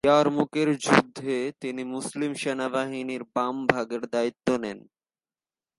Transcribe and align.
ইয়ারমুকের 0.03 0.69
যুদ্ধে 0.77 1.35
তিনি 1.61 1.81
মুসলিম 1.83 2.31
সেনাবাহিনীর 2.33 3.23
বাম 3.35 3.55
ভাগের 3.67 4.01
নেতৃত্ব 4.03 4.47
দেন। 4.57 4.79